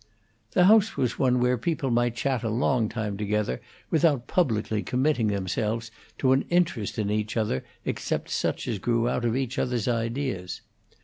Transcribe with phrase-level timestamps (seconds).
[0.53, 3.61] The house was one where people might chat a long time together
[3.91, 9.25] without publicly committing themselves to an interest in each other except such as grew out
[9.25, 10.61] of each other's ideas.